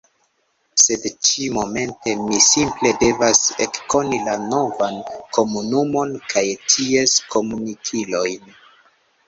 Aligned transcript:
Sed 0.83 1.03
ĉi–momente, 1.27 2.13
mi 2.21 2.39
simple 2.45 2.93
devas 3.03 3.43
ekkoni 3.67 4.21
la 4.29 4.35
novan 4.47 4.99
komunumon 5.39 6.19
kaj 6.35 6.45
ties 6.73 7.17
komunkilojn. 7.37 8.53